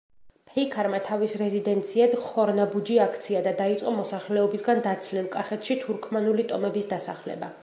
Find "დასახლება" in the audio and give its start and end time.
6.97-7.57